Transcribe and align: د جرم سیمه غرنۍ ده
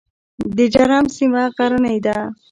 د 0.55 0.59
جرم 0.73 1.05
سیمه 1.15 1.43
غرنۍ 1.55 1.97
ده 2.05 2.17